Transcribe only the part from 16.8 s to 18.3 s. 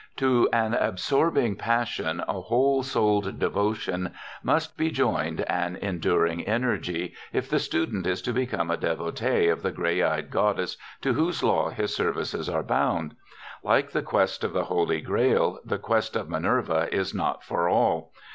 is not for all.